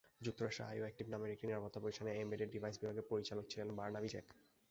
[0.21, 4.27] যুক্তরাষ্ট্রে আইওঅ্যাকটিভ নামের একটি নিরাপত্তা প্রতিষ্ঠানের এমবেডেড ডিভাইস বিভাগের পরিচালক ছিলেন বারনাবি জ্যাক।